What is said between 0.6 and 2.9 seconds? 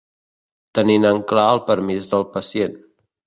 Tenint en clar el permís del pacient.